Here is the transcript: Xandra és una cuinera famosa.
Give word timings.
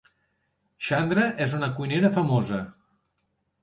Xandra 0.87 1.27
és 1.47 1.55
una 1.61 1.71
cuinera 1.79 2.15
famosa. 2.19 2.67